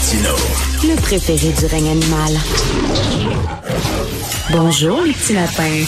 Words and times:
Martino. 0.00 0.34
Le 0.82 0.96
préféré 0.96 1.52
du 1.52 1.66
règne 1.66 1.90
animal. 1.90 2.32
Bonjour, 4.50 5.02
les 5.02 5.12
petits 5.12 5.34
lapins. 5.34 5.84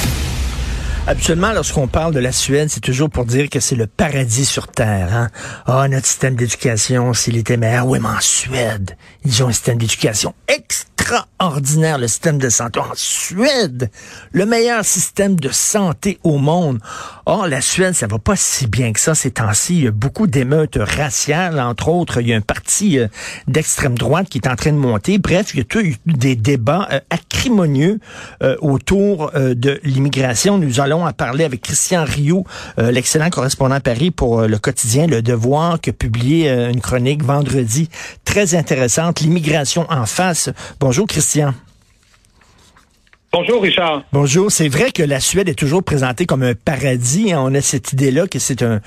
Habituellement, 1.06 1.52
lorsqu'on 1.52 1.88
parle 1.88 2.12
de 2.12 2.20
la 2.20 2.30
Suède, 2.30 2.68
c'est 2.70 2.80
toujours 2.80 3.08
pour 3.08 3.24
dire 3.24 3.48
que 3.48 3.58
c'est 3.58 3.74
le 3.74 3.86
paradis 3.86 4.44
sur 4.44 4.68
Terre. 4.68 5.08
Hein? 5.14 5.28
Ah, 5.64 5.88
notre 5.88 6.06
système 6.06 6.34
d'éducation, 6.34 7.14
s'il 7.14 7.38
était 7.38 7.56
meilleur. 7.56 7.86
Oui, 7.86 8.00
mais 8.02 8.08
en 8.10 8.20
Suède, 8.20 8.96
ils 9.24 9.42
ont 9.42 9.48
un 9.48 9.52
système 9.52 9.78
d'éducation 9.78 10.34
extraordinaire, 11.12 11.98
le 11.98 12.08
système 12.08 12.38
de 12.38 12.48
santé. 12.48 12.80
En 12.80 12.94
Suède, 12.94 13.90
le 14.32 14.46
meilleur 14.46 14.84
système 14.84 15.38
de 15.38 15.50
santé 15.50 16.18
au 16.22 16.38
monde. 16.38 16.78
Or, 17.26 17.46
la 17.46 17.60
Suède, 17.60 17.94
ça 17.94 18.06
va 18.06 18.18
pas 18.18 18.36
si 18.36 18.66
bien 18.66 18.92
que 18.92 19.00
ça 19.00 19.14
ces 19.14 19.30
temps-ci. 19.30 19.76
Il 19.76 19.84
y 19.84 19.86
a 19.88 19.90
beaucoup 19.90 20.26
d'émeutes 20.26 20.78
raciales, 20.80 21.60
entre 21.60 21.88
autres. 21.88 22.20
Il 22.20 22.28
y 22.28 22.32
a 22.32 22.36
un 22.36 22.40
parti 22.40 22.98
euh, 22.98 23.08
d'extrême 23.46 23.96
droite 23.96 24.28
qui 24.28 24.38
est 24.38 24.48
en 24.48 24.56
train 24.56 24.72
de 24.72 24.78
monter. 24.78 25.18
Bref, 25.18 25.50
il 25.54 25.58
y 25.58 25.60
a 25.60 25.64
tout, 25.64 25.82
des 26.06 26.36
débats 26.36 26.88
euh, 26.90 27.00
acrimonieux 27.10 28.00
euh, 28.42 28.56
autour 28.60 29.30
de 29.34 29.80
l'immigration. 29.84 30.58
Nous 30.58 30.80
allons 30.80 31.04
à 31.04 31.12
parler 31.12 31.44
avec 31.44 31.62
Christian 31.62 32.04
Rio, 32.04 32.44
euh, 32.78 32.90
l'excellent 32.90 33.30
correspondant 33.30 33.74
à 33.74 33.80
Paris 33.80 34.10
pour 34.10 34.42
le 34.42 34.58
quotidien 34.58 35.06
Le 35.06 35.22
Devoir, 35.22 35.80
qui 35.80 35.90
a 35.90 35.92
publié 35.92 36.50
une 36.50 36.80
chronique 36.80 37.22
vendredi 37.22 37.88
très 38.24 38.54
intéressante, 38.54 39.20
L'immigration 39.20 39.86
en 39.90 40.06
face. 40.06 40.50
Bonjour 40.80 41.01
Christian. 41.06 41.54
Bonjour 43.32 43.62
Richard. 43.62 44.04
Bonjour. 44.12 44.52
C'est 44.52 44.68
vrai 44.68 44.92
que 44.92 45.02
la 45.02 45.18
Suède 45.18 45.48
est 45.48 45.54
toujours 45.54 45.82
présentée 45.82 46.26
comme 46.26 46.42
un 46.42 46.54
paradis. 46.54 47.32
Hein. 47.32 47.40
On 47.42 47.54
a 47.54 47.62
cette 47.62 47.94
idée-là 47.94 48.26
que 48.26 48.38
c'est 48.38 48.62
un, 48.62 48.80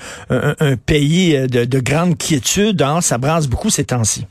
pays 0.86 1.36
de, 1.48 1.80
grande 1.80 2.16
quiétude. 2.16 2.80
Hein. 2.82 3.00
Ça 3.00 3.18
brasse 3.18 3.48
beaucoup 3.48 3.70
ces 3.70 3.84
temps-ci. 3.84 4.26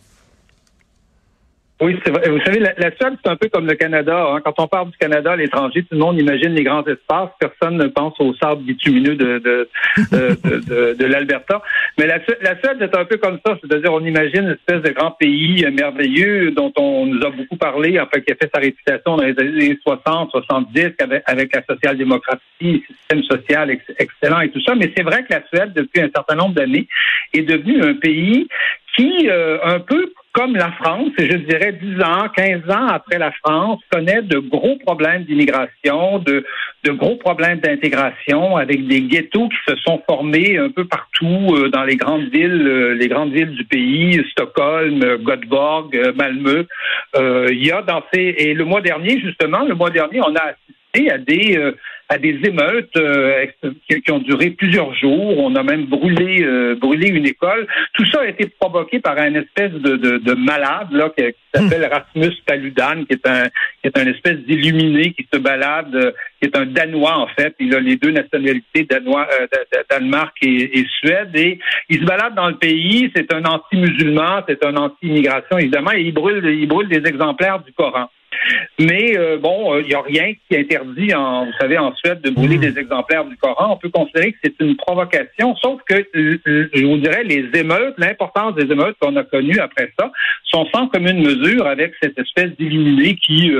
Oui, 1.81 1.99
c'est 2.05 2.11
vrai. 2.11 2.29
Vous 2.29 2.39
savez, 2.39 2.59
la, 2.59 2.73
Suède, 2.95 3.17
c'est 3.21 3.29
un 3.29 3.35
peu 3.35 3.49
comme 3.49 3.67
le 3.67 3.75
Canada. 3.75 4.27
Hein. 4.29 4.39
Quand 4.45 4.53
on 4.59 4.67
parle 4.67 4.91
du 4.91 4.97
Canada 4.97 5.33
à 5.33 5.35
l'étranger, 5.35 5.81
tout 5.81 5.95
le 5.95 5.97
monde 5.97 6.17
imagine 6.17 6.53
les 6.53 6.63
grands 6.63 6.85
espaces. 6.85 7.31
Personne 7.37 7.75
ne 7.75 7.87
pense 7.87 8.13
au 8.19 8.33
sable 8.35 8.63
bitumineux 8.63 9.15
de, 9.15 9.39
de, 9.39 9.67
de, 10.13 10.93
de, 10.93 11.05
l'Alberta. 11.05 11.61
Mais 11.97 12.07
la, 12.07 12.19
la 12.41 12.57
Suède 12.59 12.81
est 12.81 12.95
un 12.95 13.03
peu 13.03 13.17
comme 13.17 13.39
ça. 13.45 13.57
C'est-à-dire, 13.61 13.91
on 13.91 14.05
imagine 14.05 14.43
une 14.43 14.51
espèce 14.51 14.83
de 14.83 14.89
grand 14.91 15.11
pays 15.11 15.65
merveilleux 15.73 16.51
dont 16.51 16.71
on 16.77 17.07
nous 17.07 17.21
a 17.25 17.29
beaucoup 17.29 17.57
parlé, 17.57 17.99
enfin, 17.99 18.21
qui 18.21 18.31
a 18.31 18.35
fait 18.35 18.49
sa 18.53 18.61
réputation 18.61 19.17
dans 19.17 19.23
les 19.23 19.37
années 19.37 19.77
60, 19.85 20.31
70 20.31 20.93
avec, 20.99 21.23
avec 21.25 21.55
la 21.55 21.63
social-démocratie, 21.65 22.39
le 22.61 22.79
système 22.87 23.23
social 23.23 23.77
excellent 23.99 24.39
et 24.39 24.49
tout 24.49 24.61
ça. 24.61 24.75
Mais 24.75 24.93
c'est 24.95 25.03
vrai 25.03 25.25
que 25.25 25.33
la 25.33 25.43
Suède, 25.47 25.73
depuis 25.73 26.01
un 26.01 26.09
certain 26.15 26.35
nombre 26.35 26.55
d'années, 26.55 26.87
est 27.33 27.41
devenue 27.41 27.83
un 27.83 27.95
pays 27.95 28.47
qui, 28.95 29.27
euh, 29.29 29.57
un 29.61 29.79
peu 29.79 30.13
comme 30.35 30.55
la 30.57 30.71
France, 30.73 31.11
et 31.17 31.29
je 31.29 31.37
dirais 31.37 31.71
10 31.81 32.03
ans, 32.03 32.27
15 32.35 32.69
ans 32.69 32.87
après 32.87 33.17
la 33.17 33.31
France, 33.31 33.79
connaît 33.89 34.21
de 34.21 34.37
gros 34.37 34.75
problèmes 34.85 35.23
d'immigration, 35.23 36.19
de, 36.19 36.45
de 36.83 36.91
gros 36.91 37.15
problèmes 37.15 37.59
d'intégration, 37.59 38.57
avec 38.57 38.85
des 38.85 39.01
ghettos 39.01 39.47
qui 39.47 39.57
se 39.65 39.77
sont 39.77 40.01
formés 40.05 40.57
un 40.57 40.69
peu 40.69 40.85
partout 40.85 41.55
euh, 41.55 41.69
dans 41.69 41.85
les 41.85 41.95
grandes 41.95 42.29
villes, 42.33 42.67
euh, 42.67 42.95
les 42.95 43.07
grandes 43.07 43.31
villes 43.31 43.55
du 43.55 43.63
pays, 43.63 44.21
Stockholm, 44.31 44.99
Göteborg, 45.23 45.95
Malmö. 46.15 46.65
il 47.17 47.65
y 47.65 47.71
a 47.71 47.81
dans 47.81 48.03
ces 48.13 48.35
et 48.37 48.53
le 48.53 48.65
mois 48.65 48.81
dernier 48.81 49.17
justement, 49.21 49.63
le 49.63 49.73
mois 49.73 49.89
dernier, 49.89 50.19
on 50.19 50.35
a 50.35 50.41
assisté 50.41 50.84
à 51.09 51.17
des 51.17 51.73
à 52.09 52.17
des 52.17 52.39
émeutes 52.43 52.95
euh, 52.97 53.45
qui, 53.89 54.11
ont 54.11 54.19
duré 54.19 54.51
plusieurs 54.51 54.93
jours. 54.95 55.39
On 55.39 55.55
a 55.55 55.63
même 55.63 55.85
brûlé 55.85 56.43
euh, 56.43 56.75
brûlé 56.75 57.07
une 57.07 57.25
école. 57.25 57.67
Tout 57.93 58.05
ça 58.11 58.21
a 58.21 58.27
été 58.27 58.47
provoqué 58.59 58.99
par 58.99 59.17
un 59.17 59.33
espèce 59.33 59.71
de, 59.71 59.95
de, 59.95 60.17
de 60.17 60.33
malade 60.33 60.89
là 60.91 61.11
qui, 61.17 61.23
s'appelle 61.53 61.89
hmm. 61.89 61.93
Rasmus 61.93 62.35
Paludan, 62.45 63.05
qui 63.05 63.13
est 63.13 63.27
un 63.27 63.45
qui 63.81 63.87
est 63.87 63.97
un 63.97 64.05
espèce 64.05 64.37
d'illuminé 64.39 65.13
qui 65.13 65.27
se 65.33 65.39
balade, 65.39 65.95
euh, 65.95 66.11
qui 66.39 66.47
est 66.47 66.57
un 66.57 66.65
danois 66.67 67.17
en 67.17 67.27
fait. 67.27 67.55
Il 67.59 67.73
a 67.73 67.79
les 67.79 67.95
deux 67.95 68.11
nationalités 68.11 68.83
danois, 68.83 69.27
Danemark 69.89 70.35
et, 70.43 70.79
et, 70.79 70.85
Suède 70.99 71.31
et 71.35 71.57
il 71.89 71.99
se 71.99 72.05
balade 72.05 72.35
dans 72.35 72.49
le 72.49 72.57
pays. 72.57 73.11
C'est 73.15 73.33
un 73.33 73.43
anti-musulman, 73.45 74.43
c'est 74.47 74.63
un 74.63 74.75
anti-immigration 74.75 75.57
évidemment 75.57 75.93
et 75.93 76.01
il 76.01 76.13
brûle 76.13 76.45
il 76.45 76.67
brûle 76.67 76.87
des 76.87 77.09
exemplaires 77.09 77.63
du 77.63 77.73
Coran. 77.73 78.09
Mais 78.79 79.17
euh, 79.17 79.37
bon, 79.37 79.75
il 79.75 79.85
euh, 79.85 79.87
n'y 79.87 79.93
a 79.93 80.01
rien 80.01 80.33
qui 80.33 80.57
interdit, 80.57 81.13
en, 81.13 81.45
vous 81.45 81.53
savez, 81.59 81.77
en 81.77 81.93
Suède, 81.95 82.21
de 82.21 82.29
brûler 82.29 82.57
hmm. 82.57 82.61
des 82.61 82.79
exemplaires 82.79 83.25
du 83.25 83.37
Coran. 83.37 83.73
On 83.73 83.77
peut 83.77 83.89
considérer 83.89 84.33
que 84.33 84.37
c'est 84.43 84.55
une 84.59 84.75
provocation, 84.75 85.55
sauf 85.55 85.81
que, 85.87 86.05
je 86.13 86.85
vous 86.85 86.97
dirais, 86.97 87.23
les 87.23 87.49
émeutes, 87.53 87.95
l'importance 87.97 88.55
des 88.55 88.71
émeutes 88.71 88.97
qu'on 88.99 89.15
a 89.15 89.23
connues 89.23 89.59
après 89.59 89.91
ça, 89.97 90.11
sont 90.43 90.65
sans 90.73 90.87
commune 90.87 91.21
mesure 91.21 91.67
avec 91.67 91.93
cette 92.01 92.17
espèce 92.17 92.51
d'illuminé 92.57 93.15
qui, 93.15 93.51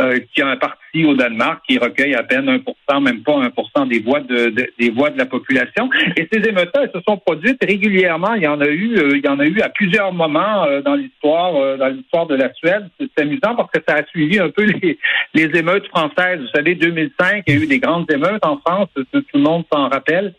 euh, 0.00 0.18
qui 0.34 0.42
a 0.42 0.48
un 0.48 0.56
parti 0.56 0.79
au 0.94 1.14
Danemark 1.14 1.62
qui 1.68 1.78
recueille 1.78 2.14
à 2.14 2.22
peine 2.22 2.46
1%, 2.46 3.02
même 3.02 3.22
pas 3.22 3.32
1% 3.32 3.88
des 3.88 4.00
voix 4.00 4.20
de, 4.20 4.52
des 4.78 4.90
voix 4.90 5.10
de 5.10 5.18
la 5.18 5.26
population. 5.26 5.88
Et 6.16 6.28
ces 6.32 6.48
émeutes-là, 6.48 6.82
elles 6.84 6.92
se 6.94 7.00
sont 7.06 7.16
produites 7.16 7.62
régulièrement. 7.64 8.34
Il 8.34 8.42
y 8.42 8.48
en 8.48 8.60
a 8.60 8.68
eu, 8.68 8.96
il 9.14 9.24
y 9.24 9.28
en 9.28 9.38
a 9.38 9.46
eu 9.46 9.60
à 9.60 9.68
plusieurs 9.68 10.12
moments 10.12 10.66
dans 10.84 10.94
l'histoire, 10.94 11.78
dans 11.78 11.88
l'histoire 11.88 12.26
de 12.26 12.34
la 12.34 12.52
Suède. 12.54 12.88
C'est 12.98 13.22
amusant 13.22 13.54
parce 13.56 13.70
que 13.70 13.80
ça 13.86 13.96
a 13.96 14.06
suivi 14.06 14.38
un 14.38 14.50
peu 14.50 14.64
les, 14.64 14.98
les 15.34 15.58
émeutes 15.58 15.86
françaises. 15.88 16.40
Vous 16.40 16.48
savez, 16.54 16.74
2005, 16.74 17.44
il 17.46 17.54
y 17.54 17.58
a 17.58 17.62
eu 17.62 17.66
des 17.66 17.78
grandes 17.78 18.10
émeutes 18.10 18.44
en 18.44 18.58
France, 18.58 18.88
tout, 18.94 19.22
le 19.34 19.40
monde 19.40 19.64
s'en 19.72 19.88
rappelle. 19.88 20.34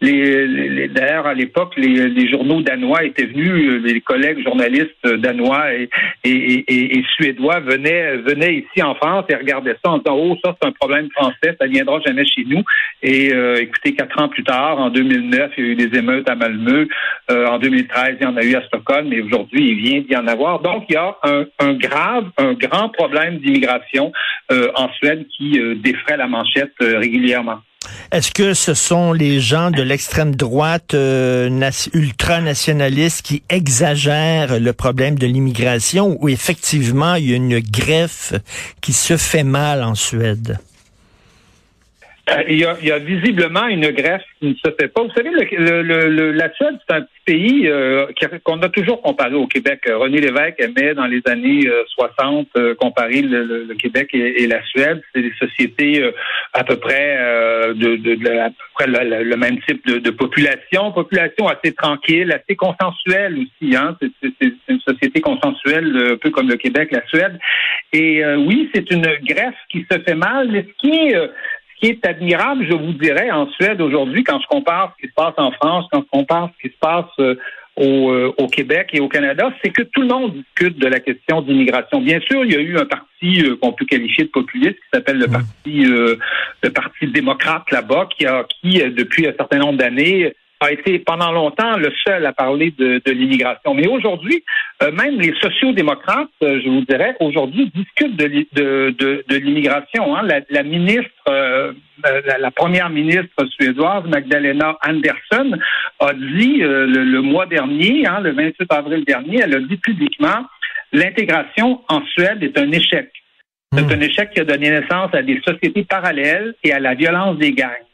Les, 0.00 0.88
D'ailleurs, 0.88 1.26
à 1.26 1.34
l'époque, 1.34 1.72
les, 1.76 2.28
journaux 2.28 2.60
danois 2.60 3.04
étaient 3.04 3.26
venus, 3.26 3.82
les 3.82 4.00
collègues 4.00 4.42
journalistes 4.42 5.06
danois 5.06 5.72
et, 5.74 5.88
et, 6.24 7.04
suédois 7.16 7.60
venaient, 7.60 8.16
venaient 8.18 8.56
ici 8.56 8.82
en 8.82 8.94
France 8.94 9.24
et 9.28 9.34
regardaient 9.34 9.76
ça 9.84 9.92
en 9.92 9.98
disant 9.98 10.16
Oh, 10.16 10.36
ça, 10.44 10.56
c'est 10.60 10.68
un 10.68 10.72
problème 10.72 11.08
français, 11.12 11.56
ça 11.58 11.66
viendra 11.66 12.00
jamais 12.00 12.24
chez 12.24 12.44
nous. 12.44 12.62
Et 13.02 13.32
euh, 13.32 13.60
écoutez, 13.60 13.94
quatre 13.94 14.20
ans 14.20 14.28
plus 14.28 14.44
tard, 14.44 14.78
en 14.78 14.90
2009, 14.90 15.52
il 15.56 15.64
y 15.64 15.68
a 15.68 15.70
eu 15.72 15.76
des 15.76 15.98
émeutes 15.98 16.28
à 16.28 16.34
Malmö. 16.34 16.88
Euh, 17.30 17.46
en 17.46 17.58
2013, 17.58 18.16
il 18.20 18.24
y 18.24 18.26
en 18.26 18.36
a 18.36 18.42
eu 18.42 18.54
à 18.54 18.62
Stockholm, 18.66 19.08
mais 19.08 19.20
aujourd'hui, 19.20 19.70
il 19.70 19.76
vient 19.76 20.00
d'y 20.00 20.16
en 20.16 20.26
avoir. 20.26 20.60
Donc, 20.60 20.84
il 20.88 20.94
y 20.94 20.96
a 20.96 21.16
un, 21.22 21.44
un 21.58 21.74
grave, 21.74 22.30
un 22.38 22.54
grand 22.54 22.88
problème 22.90 23.38
d'immigration 23.38 24.12
euh, 24.52 24.70
en 24.74 24.88
Suède 24.94 25.26
qui 25.36 25.58
défraie 25.76 26.16
la 26.16 26.26
manchette 26.26 26.74
régulièrement. 26.80 27.60
Est-ce 28.12 28.30
que 28.30 28.54
ce 28.54 28.74
sont 28.74 29.12
les 29.12 29.40
gens 29.40 29.70
de 29.70 29.82
l'extrême 29.82 30.34
droite 30.34 30.94
euh, 30.94 31.70
ultranationalistes 31.92 33.22
qui 33.22 33.42
exagèrent 33.48 34.58
le 34.60 34.72
problème 34.72 35.18
de 35.18 35.26
l'immigration 35.26 36.16
ou 36.20 36.28
effectivement 36.28 37.14
il 37.14 37.30
y 37.30 37.32
a 37.32 37.36
une 37.36 37.60
greffe 37.60 38.34
qui 38.80 38.92
se 38.92 39.16
fait 39.16 39.44
mal 39.44 39.82
en 39.82 39.94
Suède? 39.94 40.58
Euh, 42.28 42.42
il, 42.48 42.58
y 42.58 42.90
a, 42.90 42.98
visiblement 42.98 43.68
une 43.68 43.88
greffe 43.90 44.24
qui 44.40 44.48
ne 44.48 44.54
se 44.54 44.74
fait 44.78 44.88
pas. 44.88 45.02
Vous 45.02 45.12
savez, 45.14 45.30
le, 45.30 46.32
la 46.32 46.52
Suède, 46.54 46.74
c'est 46.86 46.96
un 46.96 47.02
petit 47.02 47.20
pays 47.24 47.68
euh, 47.68 48.06
qu'on 48.42 48.60
a 48.62 48.68
toujours 48.68 49.00
comparé 49.00 49.34
au 49.34 49.46
Québec. 49.46 49.88
René 49.88 50.20
Lévesque 50.20 50.58
aimait 50.58 50.94
dans 50.94 51.06
les 51.06 51.22
années 51.26 51.68
60 51.86 52.48
euh, 52.56 52.74
comparer 52.74 53.22
le, 53.22 53.72
Québec 53.74 54.10
et, 54.12 54.46
la 54.48 54.60
Suède. 54.64 55.02
C'est 55.14 55.22
des 55.22 55.32
sociétés 55.38 56.10
à 56.52 56.64
peu 56.64 56.76
près 56.76 57.16
de, 57.74 57.96
de, 57.96 58.38
à 58.38 58.48
peu 58.48 58.54
près 58.74 58.86
le, 58.88 59.36
même 59.36 59.60
type 59.62 59.86
de, 59.86 60.10
population, 60.10 60.90
population 60.92 61.46
assez 61.46 61.74
tranquille, 61.74 62.32
assez 62.32 62.56
consensuelle 62.56 63.38
aussi. 63.38 63.76
Hein? 63.76 63.96
C'est 64.00 64.52
une 64.68 64.80
société 64.80 65.20
consensuelle, 65.20 66.12
un 66.12 66.16
peu 66.16 66.30
comme 66.30 66.48
le 66.48 66.56
Québec, 66.56 66.88
la 66.90 67.06
Suède. 67.06 67.38
Et 67.92 68.24
oui, 68.36 68.68
c'est 68.74 68.90
une 68.90 69.06
greffe 69.22 69.54
qui 69.70 69.86
se 69.90 69.98
fait 70.00 70.14
mal, 70.14 70.48
mais 70.50 70.62
ce 70.62 70.88
qui 70.88 70.96
est 70.96 71.16
ce 71.76 71.86
qui 71.86 71.92
est 71.92 72.06
admirable, 72.06 72.66
je 72.68 72.74
vous 72.74 72.92
dirais, 72.92 73.30
en 73.30 73.48
Suède 73.50 73.80
aujourd'hui, 73.80 74.24
quand 74.24 74.40
je 74.40 74.46
compare 74.46 74.94
ce 74.96 75.02
qui 75.02 75.08
se 75.08 75.14
passe 75.14 75.34
en 75.36 75.50
France, 75.52 75.86
quand 75.90 76.00
je 76.00 76.18
compare 76.18 76.50
ce 76.56 76.68
qui 76.68 76.74
se 76.74 76.78
passe 76.78 77.04
euh, 77.18 77.34
euh, 77.78 78.32
au, 78.38 78.46
Québec 78.48 78.88
et 78.94 79.00
au 79.00 79.08
Canada, 79.08 79.52
c'est 79.62 79.70
que 79.70 79.82
tout 79.82 80.00
le 80.00 80.08
monde 80.08 80.32
discute 80.32 80.78
de 80.78 80.86
la 80.86 81.00
question 81.00 81.42
d'immigration. 81.42 82.00
Bien 82.00 82.20
sûr, 82.20 82.44
il 82.44 82.52
y 82.52 82.56
a 82.56 82.60
eu 82.60 82.78
un 82.78 82.86
parti 82.86 83.42
euh, 83.42 83.56
qu'on 83.60 83.72
peut 83.72 83.84
qualifier 83.84 84.24
de 84.24 84.30
populiste 84.30 84.76
qui 84.76 84.88
s'appelle 84.92 85.18
le 85.18 85.26
mmh. 85.26 85.32
parti 85.32 85.84
le 86.62 86.70
parti 86.70 87.06
démocrate 87.08 87.70
là-bas, 87.70 88.08
qui 88.16 88.26
a 88.26 88.44
qui 88.44 88.78
depuis 88.78 89.26
un 89.26 89.34
certain 89.36 89.58
nombre 89.58 89.78
d'années 89.78 90.32
a 90.60 90.72
été 90.72 90.98
pendant 90.98 91.32
longtemps 91.32 91.76
le 91.76 91.92
seul 92.06 92.24
à 92.24 92.32
parler 92.32 92.72
de, 92.78 93.02
de 93.04 93.12
l'immigration. 93.12 93.74
Mais 93.74 93.86
aujourd'hui, 93.86 94.42
euh, 94.82 94.90
même 94.92 95.20
les 95.20 95.34
sociaux-démocrates, 95.40 96.28
euh, 96.42 96.60
je 96.64 96.68
vous 96.68 96.82
dirais, 96.82 97.14
aujourd'hui 97.20 97.70
discutent 97.74 98.16
de, 98.16 98.46
de, 98.52 99.24
de, 99.28 99.36
l'immigration. 99.36 100.16
Hein. 100.16 100.22
La, 100.22 100.40
la, 100.48 100.62
ministre, 100.62 101.10
euh, 101.28 101.72
la, 102.04 102.38
la, 102.38 102.50
première 102.50 102.88
ministre 102.88 103.44
suédoise, 103.50 104.04
Magdalena 104.06 104.78
Andersson, 104.86 105.58
a 106.00 106.12
dit 106.14 106.58
le, 106.58 107.20
mois 107.20 107.46
dernier, 107.46 108.06
hein, 108.06 108.20
le 108.20 108.32
28 108.32 108.72
avril 108.72 109.04
dernier, 109.04 109.40
elle 109.42 109.54
a 109.54 109.60
dit 109.60 109.76
publiquement 109.76 110.46
l'intégration 110.92 111.82
en 111.88 112.04
Suède 112.06 112.42
est 112.42 112.58
un 112.58 112.70
échec. 112.72 113.10
C'est 113.74 113.82
hmm. 113.82 113.90
un 113.90 114.00
échec 114.00 114.30
qui 114.30 114.40
a 114.40 114.44
donné 114.44 114.70
naissance 114.70 115.12
à 115.12 115.22
des 115.22 115.40
sociétés 115.44 115.84
parallèles 115.84 116.54
et 116.62 116.72
à 116.72 116.78
la 116.78 116.94
violence 116.94 117.36
des 117.38 117.52
gangs. 117.52 117.85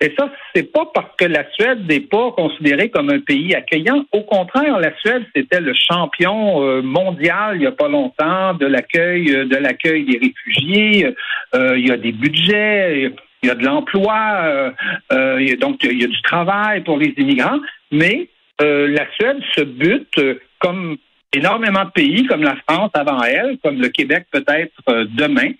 Et 0.00 0.12
ça, 0.18 0.30
c'est 0.54 0.72
pas 0.72 0.90
parce 0.92 1.14
que 1.16 1.26
la 1.26 1.48
Suède 1.52 1.86
n'est 1.88 2.00
pas 2.00 2.32
considérée 2.32 2.90
comme 2.90 3.10
un 3.10 3.20
pays 3.20 3.54
accueillant. 3.54 4.04
Au 4.12 4.22
contraire, 4.22 4.80
la 4.80 4.96
Suède, 4.98 5.24
c'était 5.34 5.60
le 5.60 5.74
champion 5.74 6.62
euh, 6.62 6.82
mondial 6.82 7.56
il 7.56 7.60
n'y 7.60 7.66
a 7.66 7.72
pas 7.72 7.88
longtemps 7.88 8.54
de 8.54 8.66
l'accueil 8.66 9.26
de 9.26 9.56
l'accueil 9.56 10.04
des 10.04 10.18
réfugiés. 10.18 11.14
il 11.54 11.86
y 11.86 11.90
a 11.90 11.96
des 11.96 12.12
budgets 12.12 13.12
il 13.42 13.48
y 13.48 13.50
a 13.50 13.54
de 13.56 13.64
l'emploi, 13.64 14.72
euh, 15.12 15.56
donc 15.56 15.82
il 15.82 16.00
y 16.00 16.04
a 16.04 16.06
du 16.06 16.22
travail 16.22 16.82
pour 16.82 16.96
les 16.96 17.12
immigrants, 17.16 17.58
mais 17.90 18.28
la 18.60 19.04
Suède 19.16 19.38
se 19.56 19.62
bute 19.62 20.20
comme 20.60 20.96
énormément 21.32 21.84
de 21.84 21.90
pays 21.90 22.26
comme 22.26 22.42
la 22.42 22.56
France 22.68 22.90
avant 22.94 23.22
elle, 23.22 23.58
comme 23.62 23.80
le 23.80 23.88
Québec 23.88 24.26
peut-être 24.30 24.72
euh, 24.88 25.06
demain, 25.10 25.50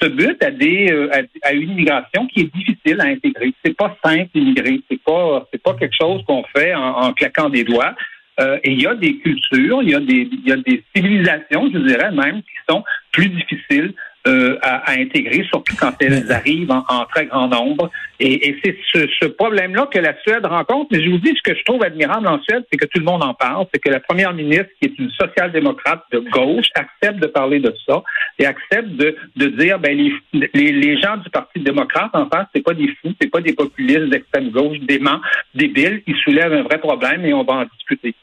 se 0.00 0.08
butent 0.08 0.42
à 0.42 0.50
des 0.50 0.90
euh, 0.90 1.10
à, 1.42 1.52
une 1.52 1.70
immigration 1.70 2.26
qui 2.26 2.40
est 2.40 2.54
difficile 2.54 3.00
à 3.00 3.04
intégrer. 3.04 3.52
C'est 3.64 3.76
pas 3.76 3.96
simple 4.04 4.28
d'immigrer, 4.34 4.80
c'est 4.90 5.00
pas 5.02 5.46
c'est 5.52 5.62
pas 5.62 5.74
quelque 5.74 5.96
chose 6.00 6.22
qu'on 6.26 6.44
fait 6.54 6.74
en, 6.74 7.12
claquant 7.12 7.48
des 7.48 7.64
doigts. 7.64 7.94
Euh, 8.38 8.58
et 8.64 8.72
il 8.72 8.80
y 8.80 8.86
a 8.86 8.94
des 8.94 9.16
cultures, 9.18 9.82
il 9.82 9.90
y 9.90 9.94
a 9.94 10.00
des 10.00 10.28
il 10.30 10.48
y 10.48 10.52
a 10.52 10.56
des 10.56 10.82
civilisations, 10.94 11.70
je 11.72 11.78
dirais 11.78 12.10
même, 12.12 12.42
qui 12.42 12.58
sont 12.68 12.82
plus 13.12 13.28
difficiles 13.28 13.94
euh, 14.26 14.58
à, 14.60 14.92
intégrer, 14.92 15.44
surtout 15.44 15.74
quand 15.80 15.92
elles 16.00 16.30
arrivent 16.30 16.70
en, 16.70 17.04
très 17.06 17.24
grand 17.24 17.48
nombre. 17.48 17.90
Et, 18.18 18.54
c'est 18.62 18.76
ce, 18.92 19.24
problème-là 19.26 19.88
que 19.90 19.98
la 19.98 20.14
Suède 20.20 20.44
rencontre. 20.44 20.88
Mais 20.92 21.02
je 21.02 21.08
vous 21.08 21.16
dis, 21.16 21.34
ce 21.34 21.50
que 21.50 21.56
je 21.56 21.64
trouve 21.64 21.82
admirable 21.82 22.28
en 22.28 22.38
Suède, 22.42 22.64
c'est 22.70 22.76
que 22.76 22.84
tout 22.84 22.98
le 22.98 23.06
monde 23.06 23.22
en 23.22 23.32
parle, 23.32 23.66
c'est 23.72 23.80
que 23.80 23.88
la 23.88 24.00
première 24.00 24.34
ministre, 24.34 24.68
qui 24.78 24.88
est 24.88 24.98
une 24.98 25.10
social-démocrate 25.10 26.04
de 26.12 26.18
gauche, 26.18 26.66
accepte 26.74 27.18
de 27.18 27.28
parler 27.28 27.60
de 27.60 27.74
ça 27.86 28.02
et 28.38 28.44
accepte 28.44 28.90
de, 28.90 29.16
de 29.36 29.46
dire, 29.46 29.78
ben 29.78 29.96
les, 29.96 30.72
les, 30.72 31.00
gens 31.00 31.16
du 31.16 31.30
Parti 31.30 31.60
démocrate, 31.60 32.10
en 32.12 32.28
face, 32.28 32.46
c'est 32.54 32.62
pas 32.62 32.74
des 32.74 32.88
fous, 33.00 33.14
c'est 33.18 33.30
pas 33.30 33.40
des 33.40 33.54
populistes 33.54 34.10
d'extrême 34.10 34.50
gauche, 34.50 34.78
déments, 34.80 35.20
débiles. 35.54 36.02
Ils 36.06 36.16
soulèvent 36.16 36.52
un 36.52 36.62
vrai 36.64 36.78
problème 36.78 37.24
et 37.24 37.32
on 37.32 37.44
va 37.44 37.54
en 37.54 37.64
discuter. 37.64 38.14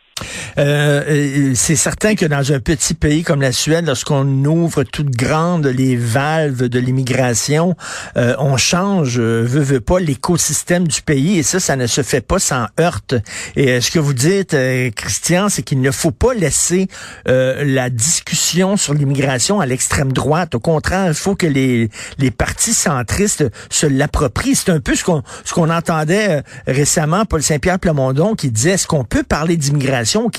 Euh, 0.57 1.51
c'est 1.55 1.75
certain 1.75 2.15
que 2.15 2.25
dans 2.25 2.51
un 2.51 2.59
petit 2.59 2.93
pays 2.93 3.23
comme 3.23 3.41
la 3.41 3.51
Suède, 3.51 3.85
lorsqu'on 3.85 4.27
ouvre 4.45 4.83
toutes 4.83 5.11
grandes 5.11 5.67
les 5.67 5.95
valves 5.95 6.67
de 6.67 6.79
l'immigration, 6.79 7.75
euh, 8.17 8.35
on 8.39 8.57
change, 8.57 9.19
euh, 9.19 9.43
veut, 9.43 9.61
veut 9.61 9.81
pas, 9.81 9.99
l'écosystème 9.99 10.87
du 10.87 11.01
pays 11.01 11.37
et 11.37 11.43
ça, 11.43 11.59
ça 11.59 11.75
ne 11.75 11.87
se 11.87 12.01
fait 12.01 12.21
pas 12.21 12.39
sans 12.39 12.67
heurte. 12.79 13.15
Et 13.55 13.81
ce 13.81 13.91
que 13.91 13.99
vous 13.99 14.13
dites, 14.13 14.55
Christian, 14.95 15.49
c'est 15.49 15.61
qu'il 15.61 15.81
ne 15.81 15.91
faut 15.91 16.11
pas 16.11 16.33
laisser 16.33 16.87
la 17.25 17.89
discussion 17.89 18.77
sur 18.77 18.93
l'immigration 18.93 19.59
à 19.59 19.65
l'extrême 19.65 20.11
droite. 20.11 20.55
Au 20.55 20.59
contraire, 20.59 21.07
il 21.07 21.13
faut 21.13 21.35
que 21.35 21.47
les, 21.47 21.89
les 22.17 22.31
partis 22.31 22.73
centristes 22.73 23.45
se 23.69 23.85
l'approprient. 23.85 24.55
C'est 24.55 24.71
un 24.71 24.79
peu 24.79 24.95
ce 24.95 25.03
qu'on 25.03 25.23
ce 25.43 25.53
qu'on 25.53 25.69
entendait 25.69 26.43
récemment, 26.67 27.25
Paul 27.25 27.41
Saint-Pierre 27.41 27.79
Plamondon, 27.79 28.35
qui 28.35 28.49
disait, 28.49 28.71
est-ce 28.71 28.87
qu'on 28.87 29.03
peut 29.03 29.23
parler 29.23 29.57
d'immigration 29.57 30.29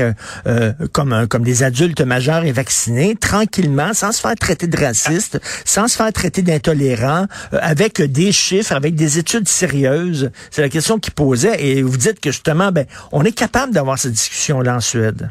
euh, 0.00 0.12
euh, 0.46 0.72
comme, 0.92 1.26
comme 1.28 1.42
des 1.42 1.62
adultes 1.62 2.00
majeurs 2.00 2.44
et 2.44 2.52
vaccinés, 2.52 3.16
tranquillement, 3.16 3.92
sans 3.94 4.12
se 4.12 4.20
faire 4.20 4.34
traiter 4.34 4.66
de 4.66 4.76
raciste, 4.76 5.40
sans 5.64 5.88
se 5.88 5.96
faire 5.96 6.12
traiter 6.12 6.42
d'intolérant, 6.42 7.26
euh, 7.52 7.58
avec 7.60 8.00
des 8.00 8.32
chiffres, 8.32 8.72
avec 8.72 8.94
des 8.94 9.18
études 9.18 9.48
sérieuses. 9.48 10.30
C'est 10.50 10.62
la 10.62 10.68
question 10.68 10.98
qu'il 10.98 11.12
posait. 11.12 11.64
Et 11.64 11.82
vous 11.82 11.96
dites 11.96 12.20
que 12.20 12.30
justement, 12.30 12.72
ben, 12.72 12.86
on 13.12 13.24
est 13.24 13.32
capable 13.32 13.72
d'avoir 13.72 13.98
cette 13.98 14.12
discussion-là 14.12 14.76
en 14.76 14.80
Suède. 14.80 15.30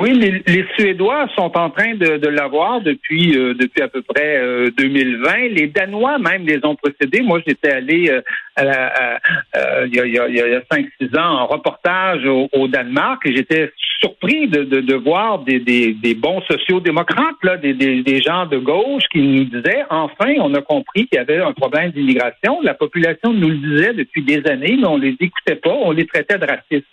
Oui, 0.00 0.12
les, 0.14 0.42
les, 0.46 0.64
Suédois 0.74 1.28
sont 1.36 1.54
en 1.58 1.68
train 1.68 1.94
de, 1.94 2.16
de 2.16 2.28
l'avoir 2.28 2.80
depuis 2.80 3.36
euh, 3.36 3.52
depuis 3.52 3.82
à 3.82 3.88
peu 3.88 4.00
près 4.00 4.40
2020. 4.78 5.28
Euh, 5.28 5.48
les 5.50 5.66
Danois 5.66 6.18
même 6.18 6.46
les 6.46 6.64
ont 6.64 6.74
précédés. 6.74 7.20
Moi, 7.20 7.40
j'étais 7.46 7.70
allé 7.70 8.10
euh, 8.10 9.86
il 9.86 9.94
y 9.94 10.00
a, 10.00 10.06
y 10.06 10.40
a, 10.40 10.60
5-6 10.60 11.18
ans 11.18 11.40
en 11.40 11.46
reportage 11.46 12.24
au, 12.24 12.68
Danemark 12.68 13.26
et 13.26 13.36
j'étais 13.36 13.72
surpris 14.00 14.48
de, 14.48 14.64
de, 14.64 14.80
de 14.80 14.94
voir 14.94 15.40
des, 15.40 15.58
des, 15.58 15.92
des, 15.92 16.14
bons 16.14 16.40
sociaux-démocrates, 16.42 17.36
là, 17.42 17.58
des, 17.58 17.74
des, 17.74 18.02
des, 18.02 18.22
gens 18.22 18.46
de 18.46 18.56
gauche 18.56 19.02
qui 19.12 19.20
nous 19.20 19.44
disaient 19.44 19.84
enfin, 19.90 20.32
on 20.38 20.54
a 20.54 20.62
compris 20.62 21.06
qu'il 21.08 21.16
y 21.16 21.18
avait 21.18 21.40
un 21.40 21.52
problème 21.52 21.90
d'immigration. 21.90 22.60
La 22.62 22.74
population 22.74 23.34
nous 23.34 23.50
le 23.50 23.56
disait 23.56 23.92
depuis 23.92 24.22
des 24.22 24.46
années, 24.46 24.78
mais 24.80 24.86
on 24.86 24.96
les 24.96 25.16
écoutait 25.20 25.56
pas, 25.56 25.74
on 25.74 25.90
les 25.90 26.06
traitait 26.06 26.38
de 26.38 26.46
racistes 26.46 26.86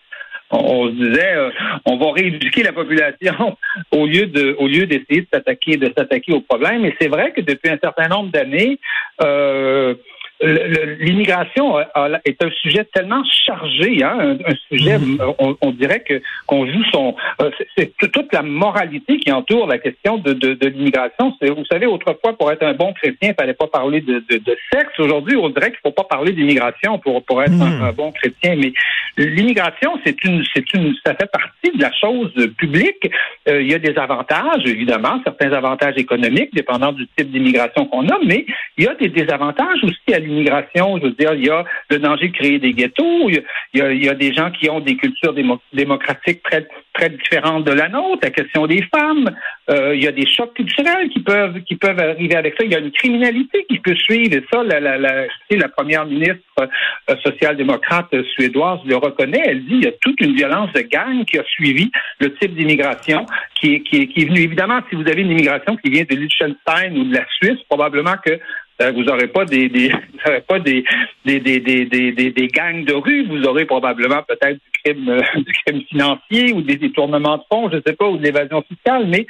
on 0.51 0.87
se 0.87 0.93
disait 0.93 1.35
euh, 1.35 1.49
on 1.85 1.97
va 1.97 2.11
rééduquer 2.13 2.63
la 2.63 2.73
population 2.73 3.57
au 3.91 4.05
lieu 4.05 4.27
de 4.27 4.55
au 4.59 4.67
lieu 4.67 4.85
d'essayer 4.85 5.21
de 5.21 5.27
s'attaquer 5.31 5.77
de 5.77 5.91
s'attaquer 5.97 6.33
au 6.33 6.41
problème. 6.41 6.85
Et 6.85 6.95
c'est 6.99 7.09
vrai 7.09 7.31
que 7.31 7.41
depuis 7.41 7.69
un 7.69 7.77
certain 7.81 8.07
nombre 8.07 8.31
d'années, 8.31 8.79
euh, 9.21 9.95
l'immigration 10.41 11.79
est 11.79 12.43
un 12.43 12.49
sujet 12.61 12.85
tellement 12.93 13.23
chargé, 13.45 14.03
hein, 14.03 14.37
un, 14.45 14.55
sujet, 14.69 14.97
mhm. 14.99 15.19
on, 15.39 15.71
dirait 15.71 16.01
que 16.01 16.21
qu'on 16.45 16.65
joue 16.65 16.83
son, 16.91 17.15
euh, 17.41 17.49
c'est 17.77 17.91
toute 17.97 18.31
la 18.33 18.43
moralité 18.43 19.17
qui 19.17 19.31
entoure 19.31 19.67
la 19.67 19.77
question 19.79 20.17
de, 20.17 20.33
de, 20.33 20.53
de 20.53 20.67
l'immigration. 20.67 21.33
Vous 21.41 21.65
savez, 21.65 21.85
autrefois, 21.85 22.37
pour 22.37 22.51
être 22.51 22.63
un 22.63 22.73
bon 22.73 22.93
chrétien, 22.93 23.29
il 23.29 23.35
fallait 23.39 23.53
pas 23.53 23.67
parler 23.67 24.01
de, 24.01 24.23
de, 24.29 24.37
de 24.37 24.57
sexe. 24.71 24.99
Aujourd'hui, 24.99 25.35
on 25.37 25.49
dirait 25.49 25.71
qu'il 25.71 25.79
faut 25.83 25.91
pas 25.91 26.03
parler 26.03 26.33
d'immigration 26.33 26.99
pour 26.99 27.23
pour 27.23 27.41
être 27.41 27.59
un, 27.61 27.89
mhm. 27.89 27.91
bon 27.95 28.11
chrétien. 28.11 28.55
Mais 28.57 28.73
l'immigration, 29.17 29.99
c'est 30.05 30.23
une, 30.23 30.43
c'est 30.53 30.73
une, 30.73 30.93
ça 31.05 31.15
fait 31.15 31.29
partie 31.31 31.75
de 31.75 31.81
la 31.81 31.91
chose 31.93 32.33
publique. 32.57 33.09
Euh, 33.47 33.61
il 33.61 33.71
y 33.71 33.73
a 33.73 33.79
des 33.79 33.97
avantages, 33.97 34.65
évidemment, 34.65 35.19
certains 35.23 35.51
avantages 35.51 35.97
économiques, 35.97 36.53
dépendant 36.53 36.91
du 36.91 37.07
type 37.17 37.31
d'immigration 37.31 37.85
qu'on 37.85 38.07
a, 38.09 38.17
mais 38.25 38.45
il 38.77 38.85
y 38.85 38.87
a 38.87 38.95
des 38.95 39.09
désavantages 39.09 39.83
aussi 39.83 40.13
à 40.13 40.19
l'immigration. 40.27 40.97
Je 40.97 41.03
veux 41.03 41.11
dire, 41.11 41.33
il 41.33 41.45
y 41.45 41.49
a 41.49 41.63
le 41.89 41.99
danger 41.99 42.27
de 42.29 42.33
créer 42.33 42.59
des 42.59 42.73
ghettos. 42.73 43.29
Il 43.29 43.43
y 43.73 43.81
a, 43.81 43.91
il 43.91 44.05
y 44.05 44.09
a 44.09 44.13
des 44.13 44.33
gens 44.33 44.51
qui 44.51 44.69
ont 44.69 44.79
des 44.79 44.95
cultures 44.95 45.33
démocratiques 45.73 46.43
très, 46.43 46.67
très 46.93 47.09
différentes 47.09 47.65
de 47.65 47.71
la 47.71 47.89
nôtre. 47.89 48.19
La 48.23 48.31
question 48.31 48.67
des 48.67 48.83
femmes. 48.93 49.29
Euh, 49.69 49.95
il 49.95 50.03
y 50.03 50.07
a 50.07 50.11
des 50.11 50.27
chocs 50.27 50.53
culturels 50.53 51.09
qui 51.09 51.19
peuvent, 51.19 51.61
qui 51.63 51.75
peuvent 51.75 51.99
arriver 51.99 52.35
avec 52.35 52.55
ça. 52.57 52.65
Il 52.65 52.71
y 52.71 52.75
a 52.75 52.79
une 52.79 52.91
criminalité 52.91 53.65
qui 53.69 53.79
peut 53.79 53.95
suivre. 53.95 54.35
Et 54.35 54.43
ça, 54.51 54.63
la, 54.63 54.79
la, 54.79 54.97
la, 54.97 55.69
première 55.69 56.05
ministre 56.05 56.37
euh, 56.59 57.15
social-démocrate 57.23 58.13
suédoise 58.33 58.79
le 58.85 58.95
reconnaît. 58.95 59.43
Elle 59.45 59.63
dit 59.65 59.79
qu'il 59.79 59.85
y 59.85 59.87
a 59.87 59.91
toute 60.01 60.19
une 60.21 60.35
violence 60.35 60.71
de 60.73 60.81
gang 60.81 61.25
qui 61.25 61.37
a 61.37 61.43
suivi 61.43 61.91
le 62.19 62.33
type 62.35 62.55
d'immigration 62.55 63.25
qui 63.59 63.75
est, 63.75 63.79
qui, 63.81 64.07
qui 64.07 64.21
est 64.21 64.25
venu. 64.25 64.41
Évidemment, 64.41 64.79
si 64.89 64.95
vous 64.95 65.07
avez 65.07 65.21
une 65.21 65.31
immigration 65.31 65.75
qui 65.77 65.89
vient 65.89 66.03
de 66.09 66.15
Liechtenstein 66.15 66.97
ou 66.97 67.03
de 67.05 67.13
la 67.13 67.25
Suisse, 67.39 67.59
probablement 67.69 68.15
que 68.25 68.39
vous 68.79 69.03
n'aurez 69.03 69.27
pas 69.27 69.45
des, 69.45 69.69
pas 70.47 70.59
des 70.59 70.83
des, 71.25 71.39
des, 71.39 71.59
des, 71.59 72.11
des, 72.11 72.47
gangs 72.47 72.85
de 72.85 72.93
rue, 72.93 73.25
vous 73.27 73.43
aurez 73.43 73.65
probablement 73.65 74.23
peut-être 74.23 74.57
du 74.57 74.71
crime 74.83 75.09
euh, 75.09 75.21
du 75.35 75.53
crime 75.65 75.81
financier 75.83 76.53
ou 76.53 76.61
des 76.61 76.77
détournements 76.77 77.37
de 77.37 77.43
fonds, 77.51 77.69
je 77.69 77.77
ne 77.77 77.81
sais 77.85 77.93
pas, 77.93 78.07
ou 78.07 78.17
de 78.17 78.23
l'évasion 78.23 78.63
fiscale, 78.63 79.07
mais 79.07 79.25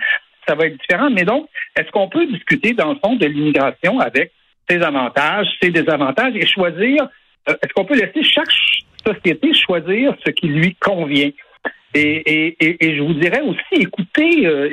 ça 0.47 0.55
va 0.55 0.65
être 0.65 0.77
différent. 0.77 1.09
Mais 1.09 1.23
donc, 1.23 1.47
est-ce 1.77 1.89
qu'on 1.91 2.09
peut 2.09 2.25
discuter 2.25 2.73
dans 2.73 2.93
le 2.93 2.99
fond 3.03 3.15
de 3.15 3.25
l'immigration 3.25 3.99
avec 3.99 4.31
ses 4.69 4.81
avantages, 4.81 5.47
ses 5.61 5.71
désavantages 5.71 6.35
et 6.35 6.45
choisir 6.45 7.07
euh, 7.49 7.53
est-ce 7.61 7.73
qu'on 7.73 7.85
peut 7.85 7.95
laisser 7.95 8.23
chaque 8.23 8.51
société 9.05 9.53
choisir 9.53 10.13
ce 10.25 10.31
qui 10.31 10.47
lui 10.47 10.75
convient? 10.75 11.31
Et, 11.93 12.55
et, 12.59 12.85
et, 12.85 12.95
je 12.95 13.01
vous 13.01 13.13
dirais 13.13 13.41
aussi, 13.41 13.81
écoutez, 13.81 14.45
euh, 14.45 14.69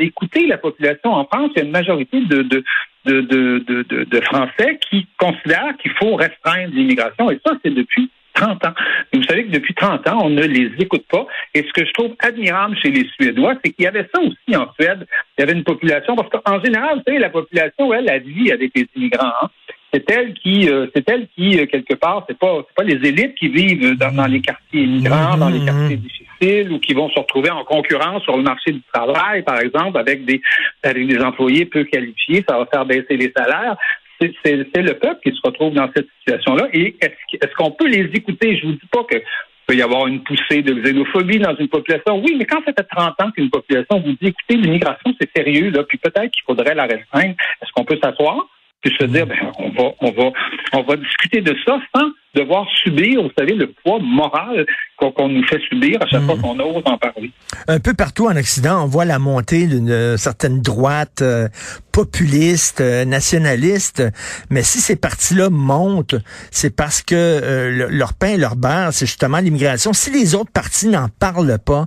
la 0.49 0.59
population 0.59 1.13
en 1.13 1.25
France. 1.25 1.53
Il 1.55 1.59
y 1.59 1.63
a 1.63 1.65
une 1.65 1.71
majorité 1.71 2.21
de, 2.21 2.65
de, 3.05 3.21
de, 3.21 4.05
de 4.05 4.21
Français 4.23 4.79
qui 4.89 5.07
considèrent 5.19 5.77
qu'il 5.79 5.93
faut 5.93 6.17
restreindre 6.17 6.75
l'immigration. 6.75 7.31
Et 7.31 7.41
ça, 7.45 7.53
c'est 7.63 7.75
depuis 7.75 8.11
30 8.35 8.65
ans. 8.67 8.75
vous 9.13 9.23
savez 9.23 9.47
que 9.47 9.53
depuis 9.53 9.75
30 9.75 10.09
ans, 10.09 10.19
on 10.25 10.31
ne 10.31 10.43
les 10.43 10.71
écoute 10.79 11.05
pas. 11.09 11.27
Et 11.55 11.63
ce 11.63 11.73
que 11.73 11.87
je 11.87 11.93
trouve 11.93 12.15
admirable 12.19 12.77
chez 12.83 12.91
les 12.91 13.09
Suédois, 13.09 13.55
c'est 13.65 13.73
qu'il 13.73 13.85
y 13.85 13.89
avait 13.89 14.09
ça 14.13 14.21
aussi 14.21 14.57
en 14.57 14.73
Suède. 14.79 15.07
Il 15.39 15.41
y 15.41 15.45
avait 15.45 15.53
une 15.53 15.65
population, 15.65 16.17
parce 16.17 16.29
qu'en 16.31 16.63
général, 16.63 16.99
vous 16.99 17.03
savez, 17.07 17.19
la 17.19 17.31
population, 17.31 17.95
elle, 17.95 18.07
elle 18.11 18.23
vit 18.23 18.53
avec 18.53 18.73
les 18.75 18.87
immigrants. 18.97 19.33
Hein. 19.43 19.49
C'est 19.93 20.11
elle 20.11 20.35
qui, 20.35 20.69
euh, 20.69 20.89
c'est 20.95 21.09
elle 21.09 21.29
qui, 21.37 21.61
euh, 21.61 21.67
quelque 21.67 21.95
part, 21.95 22.25
c'est 22.29 22.37
pas, 22.37 22.65
c'est 22.67 22.75
pas 22.75 22.83
les 22.83 23.09
élites 23.09 23.37
qui 23.37 23.49
vivent 23.49 23.97
dans, 23.97 24.13
dans 24.13 24.27
les 24.27 24.41
quartiers 24.41 24.83
immigrants, 24.83 25.37
dans 25.37 25.49
les 25.49 25.65
quartiers 25.65 25.97
ou 26.71 26.79
qui 26.79 26.95
vont 26.95 27.09
se 27.11 27.19
retrouver 27.19 27.51
en 27.51 27.65
concurrence 27.65 28.23
sur 28.23 28.37
le 28.37 28.43
marché 28.43 28.73
du 28.73 28.83
travail, 28.93 29.43
par 29.43 29.61
exemple, 29.61 29.99
avec 29.99 30.25
des, 30.25 30.41
avec 30.83 31.07
des 31.07 31.19
employés 31.21 31.65
peu 31.65 31.85
qualifiés. 31.85 32.45
Ça 32.49 32.59
va 32.59 32.67
faire 32.67 32.85
baisser 32.85 33.17
les 33.17 33.33
salaires 33.37 33.77
c'est 34.21 34.83
le 34.83 34.95
peuple 34.95 35.21
qui 35.25 35.37
se 35.37 35.41
retrouve 35.45 35.75
dans 35.75 35.91
cette 35.95 36.07
situation-là. 36.21 36.69
Et 36.73 36.97
est-ce 37.01 37.55
qu'on 37.57 37.73
peut 37.73 37.89
les 37.89 38.11
écouter? 38.15 38.57
Je 38.57 38.67
vous 38.67 38.73
dis 38.73 38.89
pas 38.91 39.05
que 39.05 39.17
peut 39.67 39.75
y 39.75 39.83
avoir 39.83 40.07
une 40.07 40.23
poussée 40.23 40.63
de 40.63 40.75
xénophobie 40.75 41.39
dans 41.39 41.57
une 41.57 41.69
population. 41.69 42.21
Oui, 42.23 42.35
mais 42.39 42.45
quand 42.45 42.63
ça 42.65 42.73
fait 42.77 42.87
30 42.97 43.21
ans 43.21 43.31
qu'une 43.31 43.51
population 43.51 44.01
vous 44.01 44.13
dit, 44.13 44.29
écoutez, 44.29 44.57
l'immigration, 44.57 45.15
c'est 45.19 45.31
sérieux, 45.35 45.71
là, 45.71 45.85
puis 45.85 45.99
peut-être 45.99 46.31
qu'il 46.31 46.45
faudrait 46.47 46.75
la 46.75 46.85
restreindre, 46.85 47.35
est-ce 47.63 47.73
qu'on 47.73 47.85
peut 47.85 47.99
s'asseoir 48.03 48.47
puis 48.83 48.95
se 49.01 49.07
dire, 49.07 49.27
ben, 49.27 49.39
on 49.59 49.71
va, 49.71 49.93
on 50.01 50.11
va, 50.11 50.31
on 50.75 50.83
va 50.83 50.97
discuter 50.97 51.41
de 51.41 51.55
ça 51.65 51.79
sans 51.95 52.09
devoir 52.35 52.67
subir, 52.83 53.23
vous 53.23 53.31
savez, 53.39 53.55
le 53.55 53.73
poids 53.85 53.99
moral 54.01 54.67
qu'on 54.99 55.29
nous 55.29 55.45
fait 55.47 55.61
subir 55.69 56.01
à 56.01 56.07
chaque 56.07 56.23
fois 56.23 56.37
hmm. 56.37 56.41
qu'on 56.41 56.59
ose 56.61 56.83
en 56.87 56.97
parler. 56.97 57.31
Un 57.69 57.79
peu 57.79 57.95
partout 57.95 58.27
en 58.27 58.37
Occident, 58.37 58.85
on 58.85 58.87
voit 58.87 59.05
la 59.05 59.19
montée 59.19 59.67
d'une 59.67 60.17
certaine 60.17 60.61
droite 60.63 61.21
euh, 61.21 61.49
populiste, 61.93 62.81
euh, 62.81 63.05
nationaliste, 63.05 64.03
mais 64.51 64.63
si 64.63 64.81
ces 64.81 64.97
partis-là 64.97 65.51
montent, 65.51 66.17
c'est 66.51 66.75
parce 66.75 67.03
que 67.03 67.15
euh, 67.15 67.87
leur 67.91 68.15
pain, 68.15 68.37
leur 68.37 68.57
beurre, 68.57 68.93
c'est 68.93 69.07
justement 69.07 69.39
l'immigration. 69.39 69.93
Si 69.93 70.11
les 70.11 70.35
autres 70.35 70.51
partis 70.53 70.89
n'en 70.89 71.09
parlent 71.09 71.59
pas, 71.65 71.87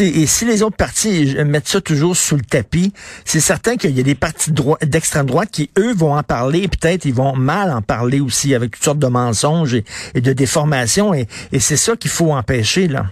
et 0.00 0.26
si 0.26 0.44
les 0.44 0.62
autres 0.62 0.76
partis 0.76 1.36
mettent 1.46 1.68
ça 1.68 1.80
toujours 1.80 2.16
sous 2.16 2.36
le 2.36 2.42
tapis, 2.42 2.92
c'est 3.24 3.40
certain 3.40 3.76
qu'il 3.76 3.96
y 3.96 4.00
a 4.00 4.02
des 4.02 4.14
partis 4.14 4.50
d'extrême 4.82 5.26
droite 5.26 5.50
qui, 5.52 5.70
eux, 5.78 5.94
vont 5.94 6.16
en 6.16 6.22
parler, 6.22 6.66
peut-être 6.68 7.04
ils 7.04 7.14
vont 7.14 7.36
mal 7.36 7.70
en 7.70 7.82
parler 7.82 8.17
aussi, 8.20 8.54
avec 8.54 8.72
toutes 8.72 8.84
sortes 8.84 8.98
de 8.98 9.06
mensonges 9.06 9.74
et, 9.74 10.20
de 10.20 10.32
déformations, 10.32 11.14
et, 11.14 11.26
c'est 11.58 11.76
ça 11.76 11.96
qu'il 11.96 12.10
faut 12.10 12.32
empêcher, 12.32 12.88
là. 12.88 13.06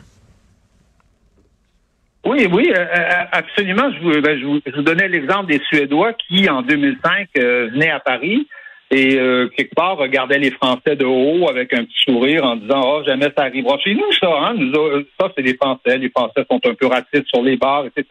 Oui, 2.26 2.48
oui, 2.52 2.72
euh, 2.74 2.80
euh, 2.80 3.24
absolument. 3.30 3.88
Je 3.92 4.02
vous, 4.02 4.20
ben, 4.20 4.36
je 4.36 4.72
je 4.72 4.80
donnais 4.80 5.06
l'exemple 5.06 5.46
des 5.46 5.60
Suédois 5.68 6.12
qui, 6.14 6.48
en 6.50 6.62
2005, 6.62 7.28
euh, 7.38 7.68
venaient 7.72 7.90
à 7.90 8.00
Paris 8.00 8.48
et 8.90 9.18
quelque 9.56 9.74
part 9.74 9.96
regardaient 9.96 10.38
les 10.38 10.52
Français 10.52 10.94
de 10.94 11.04
haut 11.04 11.48
avec 11.48 11.72
un 11.72 11.84
petit 11.84 12.04
sourire 12.04 12.44
en 12.44 12.54
disant 12.54 12.82
oh 12.84 13.02
jamais 13.04 13.32
ça 13.36 13.42
arrivera 13.42 13.76
chez 13.80 13.94
nous 13.94 14.12
ça 14.12 14.28
hein 14.28 14.54
nous 14.54 14.72
ça 15.18 15.32
c'est 15.34 15.42
les 15.42 15.56
Français 15.56 15.98
les 15.98 16.08
Français 16.08 16.46
sont 16.48 16.60
un 16.64 16.74
peu 16.74 16.86
racistes 16.86 17.26
sur 17.26 17.42
les 17.42 17.56
bars 17.56 17.84
etc 17.84 18.06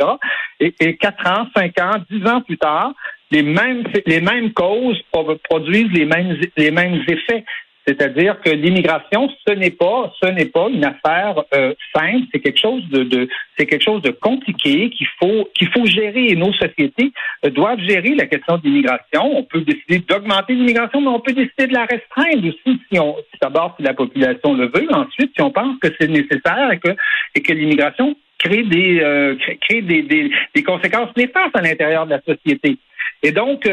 et, 0.60 0.76
et 0.82 0.98
quatre 0.98 1.26
ans 1.32 1.48
cinq 1.56 1.80
ans 1.80 1.94
dix 2.12 2.28
ans 2.28 2.42
plus 2.42 2.58
tard 2.58 2.92
les 3.32 3.44
mêmes 3.44 3.84
les 4.06 4.22
mêmes 4.22 4.54
causes 4.54 5.02
produisent 5.50 5.92
les 5.92 6.06
mêmes 6.06 6.38
les 6.58 6.72
mêmes 6.72 7.04
effets 7.08 7.44
c'est-à-dire 7.88 8.42
que 8.42 8.50
l'immigration, 8.50 9.30
ce 9.48 9.54
n'est 9.54 9.70
pas, 9.70 10.12
ce 10.22 10.30
n'est 10.30 10.48
pas 10.48 10.70
une 10.70 10.84
affaire 10.84 11.44
euh, 11.54 11.74
simple. 11.96 12.26
C'est 12.34 12.40
quelque 12.40 12.60
chose 12.60 12.84
de, 12.90 13.04
de 13.04 13.30
c'est 13.56 13.68
quelque 13.68 13.84
chose 13.84 14.02
de 14.02 14.10
compliqué 14.10 14.90
qu'il 14.90 15.08
faut 15.20 15.48
qu'il 15.54 15.70
faut 15.70 15.86
gérer. 15.86 16.30
Et 16.30 16.36
nos 16.36 16.52
sociétés 16.54 17.12
euh, 17.46 17.52
doivent 17.52 17.80
gérer 17.82 18.16
la 18.16 18.26
question 18.26 18.58
de 18.58 18.64
l'immigration. 18.64 19.38
On 19.38 19.44
peut 19.44 19.62
décider 19.62 20.00
d'augmenter 20.00 20.54
l'immigration, 20.54 21.00
mais 21.00 21.10
on 21.10 21.20
peut 21.20 21.34
décider 21.34 21.68
de 21.68 21.74
la 21.74 21.86
restreindre 21.86 22.48
aussi 22.48 22.80
si 22.92 23.00
on 23.00 23.16
d'abord 23.40 23.76
si 23.78 23.84
la 23.84 23.94
population 23.94 24.56
le 24.56 24.66
veut. 24.66 24.88
Ensuite, 24.92 25.34
si 25.36 25.42
on 25.44 25.52
pense 25.52 25.78
que 25.80 25.90
c'est 26.00 26.08
nécessaire 26.08 26.72
et 26.72 26.80
que 26.80 26.96
et 27.36 27.42
que 27.42 27.54
l'immigration 27.54 28.16
crée 28.40 28.64
des 28.64 29.00
euh, 29.02 29.36
crée 29.62 29.84
des, 29.84 30.02
des, 30.02 30.32
des 30.56 30.64
conséquences 30.64 31.16
néfastes 31.16 31.56
à 31.56 31.62
l'intérieur 31.62 32.06
de 32.06 32.12
la 32.12 32.22
société. 32.22 32.80
Et 33.24 33.32
donc, 33.32 33.68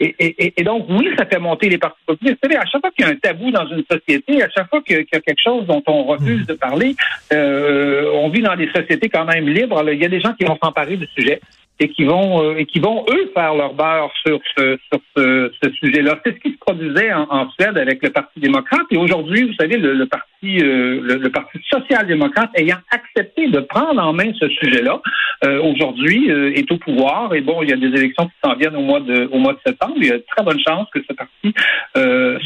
et, 0.00 0.54
et, 0.60 0.64
donc, 0.64 0.86
oui, 0.88 1.08
ça 1.16 1.24
fait 1.24 1.38
monter 1.38 1.68
les 1.68 1.78
partis 1.78 2.02
populistes. 2.04 2.38
Vous 2.42 2.48
savez, 2.48 2.60
à 2.60 2.66
chaque 2.66 2.80
fois 2.80 2.90
qu'il 2.90 3.04
y 3.04 3.08
a 3.08 3.12
un 3.12 3.16
tabou 3.16 3.52
dans 3.52 3.66
une 3.68 3.84
société, 3.88 4.42
à 4.42 4.48
chaque 4.50 4.68
fois 4.68 4.82
qu'il 4.82 4.96
y, 4.96 4.98
a 4.98 5.20
quelque 5.20 5.40
chose 5.40 5.66
dont 5.66 5.82
on 5.86 6.04
refuse 6.04 6.46
de 6.46 6.54
parler, 6.54 6.96
euh, 7.32 8.10
on 8.12 8.28
vit 8.28 8.42
dans 8.42 8.56
des 8.56 8.68
sociétés 8.72 9.08
quand 9.08 9.24
même 9.24 9.48
libres. 9.48 9.84
Il 9.92 10.00
y 10.00 10.04
a 10.04 10.08
des 10.08 10.20
gens 10.20 10.32
qui 10.32 10.44
vont 10.44 10.58
s'emparer 10.60 10.96
du 10.96 11.06
sujet 11.16 11.40
et 11.80 11.88
qui 11.88 12.04
vont 12.04 12.42
euh, 12.42 12.56
et 12.56 12.66
qui 12.66 12.78
vont 12.78 13.04
eux 13.10 13.30
faire 13.34 13.54
leur 13.54 13.74
beurre 13.74 14.12
sur 14.24 14.40
ce 14.56 14.78
sur 14.90 15.00
ce, 15.16 15.50
sujet-là. 15.80 16.20
C'est 16.24 16.34
ce 16.34 16.40
qui 16.40 16.52
se 16.52 16.58
produisait 16.58 17.12
en, 17.12 17.50
Suède 17.50 17.76
avec 17.76 18.02
le 18.02 18.10
Parti 18.10 18.38
démocrate 18.40 18.86
et 18.90 18.96
aujourd'hui, 18.96 19.42
vous 19.48 19.54
savez, 19.54 19.76
le, 19.76 19.94
le 19.94 20.06
parti 20.06 20.60
euh, 20.60 21.00
le, 21.02 21.30
parti 21.30 21.58
social-démocrate 21.70 22.50
ayant 22.54 22.78
accepté 22.90 23.48
de 23.48 23.60
prendre 23.60 24.02
en 24.02 24.12
main 24.12 24.32
ce 24.38 24.48
sujet-là, 24.48 25.00
euh, 25.44 25.60
aujourd'hui 25.62 26.30
est 26.30 26.70
au 26.70 26.76
pouvoir 26.78 27.34
et 27.34 27.40
bon, 27.40 27.62
il 27.62 27.70
y 27.70 27.72
a 27.72 27.76
des 27.76 27.88
élections 27.88 28.26
qui 28.26 28.34
s'en 28.44 28.54
viennent 28.54 28.76
au 28.76 28.82
mois 28.82 29.00
de 29.00 29.28
au 29.32 29.38
mois 29.38 29.54
de 29.54 29.60
septembre. 29.66 29.94
Il 29.96 30.06
y 30.06 30.12
a 30.12 30.18
de 30.18 30.24
très 30.34 30.44
bonne 30.44 30.60
chance 30.66 30.86
que 30.92 31.00
ce 31.08 31.12
parti 31.12 31.54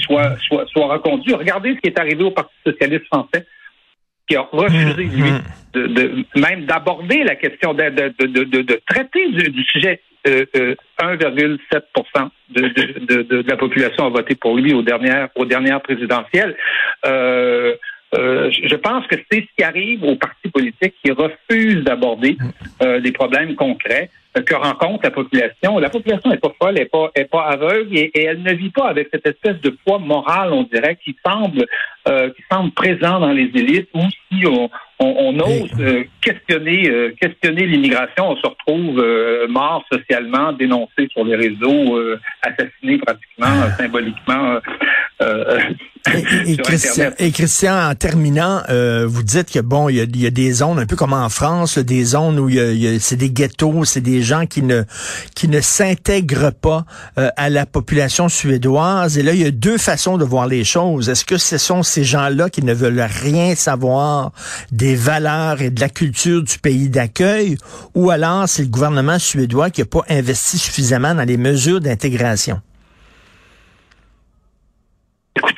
soit 0.02 0.36
soit 0.46 0.66
soit 0.68 0.86
reconduit. 0.86 1.34
Regardez 1.34 1.74
ce 1.74 1.80
qui 1.80 1.88
est 1.88 1.98
arrivé 1.98 2.24
au 2.24 2.30
Parti 2.30 2.54
socialiste 2.64 3.06
français 3.06 3.46
qui 4.28 4.36
a 4.36 4.42
refusé, 4.52 5.04
mmh, 5.04 5.10
lui, 5.10 5.30
mmh. 5.30 5.42
de, 5.74 5.86
de 5.86 6.24
même 6.36 6.66
d'aborder 6.66 7.24
la 7.24 7.34
question 7.34 7.74
de, 7.74 7.88
de, 7.88 8.62
de 8.62 8.80
traiter 8.86 9.28
du, 9.28 9.64
sujet. 9.64 10.00
Euh, 10.26 10.44
1,7% 11.00 11.60
euh, 12.20 12.28
de, 12.52 13.22
de, 13.22 13.44
la 13.48 13.56
population 13.56 14.04
a 14.04 14.08
voté 14.08 14.34
pour 14.34 14.56
lui 14.56 14.74
aux 14.74 14.82
dernières, 14.82 15.28
aux 15.36 15.44
dernières 15.44 15.80
présidentielles. 15.80 16.56
Euh, 17.06 17.74
euh, 18.14 18.50
je 18.50 18.74
pense 18.74 19.06
que 19.06 19.16
c'est 19.30 19.40
ce 19.40 19.46
qui 19.56 19.62
arrive 19.62 20.02
aux 20.02 20.16
partis 20.16 20.48
politiques 20.48 20.94
qui 21.04 21.12
refusent 21.12 21.84
d'aborder 21.84 22.32
mmh. 22.32 22.48
euh, 22.82 23.00
des 23.00 23.12
problèmes 23.12 23.54
concrets 23.54 24.10
que 24.42 24.54
rencontre 24.54 25.04
la 25.04 25.10
population. 25.10 25.78
La 25.78 25.90
population 25.90 26.30
n'est 26.30 26.38
pas 26.38 26.52
folle, 26.60 26.76
elle 26.76 26.82
n'est 26.82 26.88
pas, 26.88 27.10
est 27.14 27.24
pas 27.24 27.44
aveugle 27.44 27.96
et, 27.96 28.10
elle 28.14 28.42
ne 28.42 28.52
vit 28.52 28.70
pas 28.70 28.88
avec 28.88 29.08
cette 29.12 29.26
espèce 29.26 29.60
de 29.60 29.70
poids 29.70 29.98
moral, 29.98 30.52
on 30.52 30.64
dirait, 30.64 30.98
qui 31.04 31.16
semble, 31.24 31.64
euh, 32.08 32.30
qui 32.30 32.42
semble 32.50 32.72
présent 32.72 33.20
dans 33.20 33.32
les 33.32 33.50
élites 33.54 33.88
ou 33.94 34.02
si 34.30 34.46
on, 34.46 34.70
on, 35.00 35.38
ose 35.40 35.70
euh, 35.80 36.04
questionner, 36.20 36.88
euh, 36.88 37.14
questionner 37.20 37.66
l'immigration, 37.66 38.30
on 38.30 38.36
se 38.36 38.46
retrouve 38.46 39.46
mort 39.48 39.84
socialement, 39.92 40.52
dénoncé 40.52 41.08
sur 41.12 41.24
les 41.24 41.36
réseaux, 41.36 42.00
assassiné 42.42 42.98
pratiquement, 42.98 43.68
symboliquement 43.78 44.60
et, 46.46 46.56
Christian, 46.56 47.10
et, 47.18 47.30
Christian, 47.30 47.90
en 47.90 47.94
terminant, 47.94 48.62
euh, 48.68 49.06
vous 49.08 49.22
dites 49.22 49.50
que 49.50 49.60
bon, 49.60 49.88
il 49.88 49.96
y, 49.96 50.00
a, 50.00 50.04
y, 50.04 50.26
a, 50.26 50.30
des 50.30 50.52
zones, 50.52 50.78
un 50.78 50.86
peu 50.86 50.96
comme 50.96 51.12
en 51.12 51.28
France, 51.28 51.78
des 51.78 52.04
zones 52.04 52.38
où 52.38 52.48
il 52.48 52.56
y 52.56 52.88
a, 52.88 52.98
c'est 53.00 53.16
des 53.16 53.30
ghettos, 53.30 53.84
c'est 53.84 54.00
des 54.00 54.22
gens 54.22 54.46
qui 54.46 54.62
ne 54.62 54.84
qui 55.34 55.48
ne 55.48 55.60
s'intègrent 55.60 56.52
pas 56.52 56.84
euh, 57.18 57.30
à 57.36 57.50
la 57.50 57.66
population 57.66 58.28
suédoise. 58.28 59.18
Et 59.18 59.22
là, 59.22 59.32
il 59.32 59.40
y 59.40 59.46
a 59.46 59.50
deux 59.50 59.78
façons 59.78 60.18
de 60.18 60.24
voir 60.24 60.46
les 60.46 60.64
choses. 60.64 61.08
Est-ce 61.08 61.24
que 61.24 61.38
ce 61.38 61.58
sont 61.58 61.82
ces 61.82 62.04
gens-là 62.04 62.50
qui 62.50 62.62
ne 62.62 62.74
veulent 62.74 63.06
rien 63.22 63.54
savoir 63.54 64.32
des 64.72 64.94
valeurs 64.94 65.62
et 65.62 65.70
de 65.70 65.80
la 65.80 65.88
culture 65.88 66.42
du 66.42 66.58
pays 66.58 66.88
d'accueil, 66.88 67.56
ou 67.94 68.10
alors 68.10 68.48
c'est 68.48 68.62
le 68.62 68.68
gouvernement 68.68 69.18
suédois 69.18 69.70
qui 69.70 69.80
n'a 69.80 69.86
pas 69.86 70.04
investi 70.08 70.58
suffisamment 70.58 71.14
dans 71.14 71.26
les 71.26 71.36
mesures 71.36 71.80
d'intégration? 71.80 72.60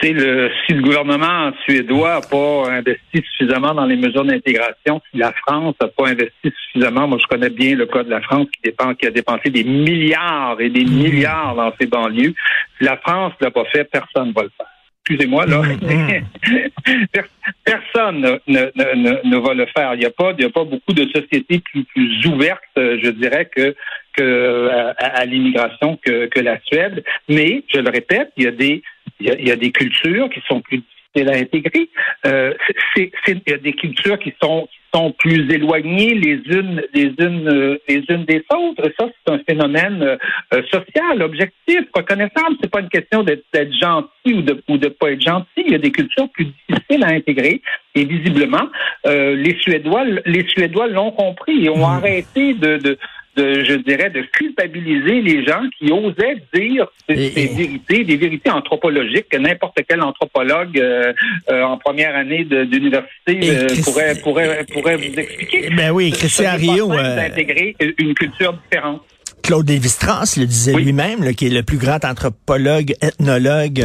Écoutez, 0.02 0.14
le, 0.14 0.50
si 0.64 0.73
le 0.73 0.83
gouvernement 0.83 1.50
suédois 1.64 2.14
n'a 2.14 2.21
pas 2.23 2.71
investi 2.71 3.23
suffisamment 3.37 3.75
dans 3.75 3.85
les 3.85 3.97
mesures 3.97 4.25
d'intégration, 4.25 5.02
si 5.11 5.19
la 5.19 5.33
France 5.47 5.75
n'a 5.78 5.88
pas 5.88 6.09
investi 6.09 6.52
suffisamment, 6.64 7.07
moi 7.07 7.19
je 7.21 7.26
connais 7.26 7.50
bien 7.50 7.76
le 7.76 7.85
cas 7.85 8.02
de 8.02 8.09
la 8.09 8.23
France 8.23 8.47
qui, 8.54 8.62
dépend, 8.64 8.95
qui 8.95 9.07
a 9.07 9.11
dépensé 9.11 9.50
des 9.50 9.64
milliards 9.64 10.59
et 10.59 10.71
des 10.71 10.85
milliards 10.85 11.54
dans 11.54 11.73
ses 11.78 11.87
banlieues. 11.87 12.35
Si 12.78 12.85
la 12.85 12.97
France 12.97 13.35
ne 13.40 13.47
l'a 13.47 13.50
pas 13.50 13.64
fait, 13.66 13.85
personne 13.85 14.28
ne 14.28 14.33
va 14.33 14.42
le 14.42 14.50
faire 14.57 14.66
excusez-moi, 15.11 15.47
là, 15.47 15.62
personne 17.64 18.21
ne, 18.21 18.38
ne, 18.47 19.28
ne, 19.28 19.37
va 19.38 19.54
le 19.54 19.66
faire. 19.66 19.95
Il 19.95 20.00
n'y 20.00 20.07
a 20.07 20.11
pas, 20.11 20.33
il 20.38 20.42
y 20.42 20.47
a 20.47 20.50
pas 20.50 20.64
beaucoup 20.64 20.92
de 20.92 21.04
sociétés 21.04 21.59
plus, 21.59 21.85
plus 21.85 22.26
ouvertes, 22.26 22.61
je 22.76 23.11
dirais, 23.11 23.50
que, 23.54 23.75
que 24.16 24.69
à, 24.99 25.25
l'immigration 25.25 25.99
que, 26.04 26.26
que 26.26 26.40
la 26.40 26.61
Suède. 26.61 27.02
Mais, 27.28 27.64
je 27.73 27.80
le 27.80 27.90
répète, 27.90 28.30
il 28.37 28.45
y 28.45 28.47
a 28.47 28.52
des 28.52 28.83
il 29.20 29.46
y, 29.46 29.50
a, 29.50 29.56
des 29.56 29.70
cultures 29.70 30.30
qui 30.30 30.40
sont 30.48 30.60
plus 30.60 30.78
difficiles 30.78 31.30
à 31.30 31.38
intégrer. 31.38 31.88
Euh, 32.26 32.54
c'est, 32.94 33.10
il 33.26 33.42
y 33.46 33.52
a 33.52 33.58
des 33.58 33.72
cultures 33.72 34.18
qui 34.18 34.32
sont 34.42 34.68
qui 34.70 34.98
sont 34.98 35.12
plus 35.12 35.52
éloignées 35.52 36.14
les 36.14 36.40
unes 36.46 36.82
les 36.94 37.12
unes 37.18 37.48
euh, 37.48 37.78
les 37.88 38.04
unes 38.08 38.24
des 38.24 38.44
autres. 38.54 38.90
Ça, 38.98 39.08
c'est 39.08 39.32
un 39.32 39.38
phénomène 39.48 40.02
euh, 40.02 40.62
social, 40.70 41.22
objectif, 41.22 41.80
reconnaissable. 41.94 42.56
C'est 42.60 42.70
pas 42.70 42.80
une 42.80 42.88
question 42.88 43.22
d'être, 43.22 43.44
gentil 43.80 44.34
ou 44.34 44.42
de 44.42 44.62
ou 44.68 44.78
de 44.78 44.88
pas 44.88 45.12
être 45.12 45.22
gentil. 45.22 45.64
Il 45.66 45.72
y 45.72 45.74
a 45.74 45.78
des 45.78 45.92
cultures 45.92 46.28
plus 46.30 46.46
difficiles 46.46 47.04
à 47.04 47.08
intégrer. 47.08 47.60
Et 47.94 48.04
visiblement, 48.04 48.68
euh, 49.06 49.34
les 49.34 49.56
Suédois 49.60 50.04
les 50.24 50.46
Suédois 50.48 50.88
l'ont 50.88 51.10
compris 51.12 51.64
et 51.64 51.68
ont 51.68 51.78
mmh. 51.78 51.96
arrêté 51.96 52.54
de, 52.54 52.76
de 52.78 52.98
de, 53.37 53.64
je 53.64 53.75
dirais, 53.75 54.10
de 54.10 54.22
culpabiliser 54.32 55.20
les 55.20 55.44
gens 55.44 55.62
qui 55.78 55.92
osaient 55.92 56.42
dire 56.52 56.87
des 57.08 57.28
vérités, 57.28 58.04
des 58.04 58.16
vérités 58.16 58.50
anthropologiques 58.50 59.28
que 59.30 59.38
n'importe 59.38 59.78
quel 59.88 60.02
anthropologue 60.02 60.78
euh, 60.78 61.12
euh, 61.50 61.62
en 61.62 61.78
première 61.78 62.14
année 62.16 62.44
d'université 62.44 63.40
euh, 63.44 63.68
pourrait, 63.84 64.14
pourrait, 64.16 64.66
pourrait 64.72 64.96
vous 64.96 65.18
expliquer. 65.18 65.70
Ben 65.76 65.90
oui, 65.90 66.10
Christian 66.10 66.56
Rio. 66.56 66.88
d'intégrer 66.88 67.76
une 67.99 68.14
culture 68.14 68.54
différente. 68.54 69.02
Claude 69.42 69.68
Lévi-Strauss 69.68 70.37
le 70.37 70.46
disait 70.46 70.75
lui-même, 70.75 71.34
qui 71.34 71.46
est 71.46 71.50
le 71.50 71.62
plus 71.62 71.78
grand 71.78 72.04
anthropologue, 72.04 72.94
ethnologue 73.00 73.82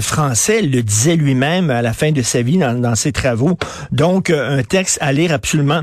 français, 0.00 0.62
le 0.62 0.82
disait 0.82 1.16
lui-même 1.16 1.70
à 1.70 1.80
la 1.80 1.92
fin 1.92 2.10
de 2.10 2.22
sa 2.22 2.42
vie 2.42 2.58
dans, 2.58 2.78
dans 2.78 2.96
ses 2.96 3.12
travaux. 3.12 3.56
Donc, 3.92 4.30
un 4.30 4.62
texte 4.64 4.98
à 5.00 5.12
lire 5.12 5.32
absolument 5.32 5.82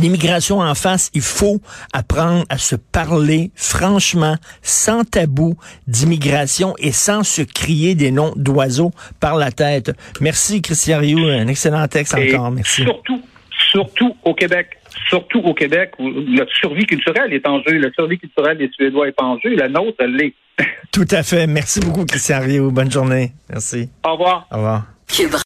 L'immigration 0.00 0.60
en 0.60 0.74
face, 0.74 1.10
il 1.14 1.20
faut 1.22 1.60
apprendre 1.92 2.44
à 2.48 2.58
se 2.58 2.76
parler 2.76 3.50
franchement, 3.54 4.36
sans 4.62 5.04
tabou 5.04 5.56
d'immigration 5.86 6.74
et 6.78 6.92
sans 6.92 7.22
se 7.22 7.42
crier 7.42 7.94
des 7.94 8.10
noms 8.10 8.32
d'oiseaux 8.36 8.92
par 9.20 9.36
la 9.36 9.50
tête. 9.50 9.92
Merci, 10.20 10.62
Christian 10.62 10.98
Rioux. 10.98 11.26
Un 11.26 11.46
excellent 11.46 11.86
texte 11.88 12.14
encore. 12.14 12.50
Merci. 12.50 12.82
Surtout, 12.82 13.22
surtout 13.70 14.16
au 14.24 14.34
Québec. 14.34 14.78
Surtout 15.08 15.40
au 15.40 15.54
Québec 15.54 15.92
où 15.98 16.08
notre 16.08 16.52
survie 16.54 16.86
culturelle 16.86 17.32
est 17.32 17.46
en 17.46 17.62
jeu. 17.62 17.78
La 17.78 17.90
survie 17.92 18.18
culturelle 18.18 18.58
des 18.58 18.70
Suédois 18.72 19.08
est 19.08 19.20
en 19.20 19.38
jeu. 19.38 19.54
La 19.56 19.68
nôtre, 19.68 19.96
elle 20.00 20.16
l'est. 20.16 20.34
Tout 20.92 21.06
à 21.10 21.22
fait. 21.22 21.46
Merci 21.46 21.80
beaucoup, 21.80 22.04
Christian 22.04 22.40
Rio. 22.40 22.70
Bonne 22.70 22.90
journée. 22.90 23.32
Merci. 23.50 23.88
Au 24.04 24.12
revoir. 24.12 24.46
Au 24.50 24.56
revoir. 24.56 24.86